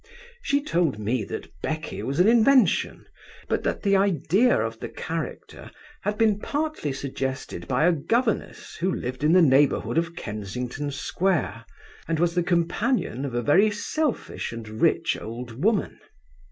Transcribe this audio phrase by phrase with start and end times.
[0.41, 3.05] She told me that Becky was an invention,
[3.47, 5.69] but that the idea of the character
[6.01, 11.65] had been partly suggested by a governess who lived in the neighbourhood of Kensington Square,
[12.07, 15.99] and was the companion of a very selfish and rich old woman.